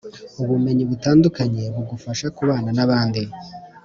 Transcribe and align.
ubumenyi 0.41 0.83
butandukanya 0.91 1.61
bugufasha 1.75 2.25
kubana 2.37 2.69
nabandi 2.77 3.21